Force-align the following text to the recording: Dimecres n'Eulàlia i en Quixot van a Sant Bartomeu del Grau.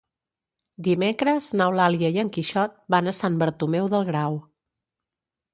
Dimecres 0.87 1.49
n'Eulàlia 1.61 2.11
i 2.15 2.19
en 2.23 2.31
Quixot 2.37 2.75
van 2.97 3.13
a 3.13 3.13
Sant 3.21 3.39
Bartomeu 3.45 3.93
del 3.95 4.09
Grau. 4.11 4.39